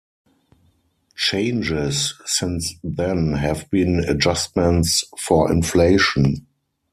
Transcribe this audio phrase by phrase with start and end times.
[1.15, 6.47] Changes since then have been adjustments for inflation.